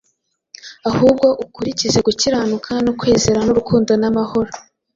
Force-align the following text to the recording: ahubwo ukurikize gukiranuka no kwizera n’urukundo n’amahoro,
ahubwo 0.89 1.25
ukurikize 1.45 1.99
gukiranuka 2.07 2.71
no 2.85 2.91
kwizera 2.99 3.39
n’urukundo 3.43 3.91
n’amahoro, 4.01 4.51